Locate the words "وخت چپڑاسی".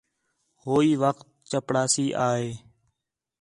1.03-2.05